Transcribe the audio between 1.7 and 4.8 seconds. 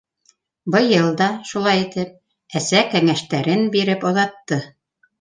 итеп, әсә кәңәштәре биреп оҙатты: